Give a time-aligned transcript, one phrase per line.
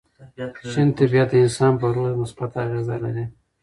[0.71, 3.25] شین طبیعت د انسان پر روح مثبت اغېزه لري.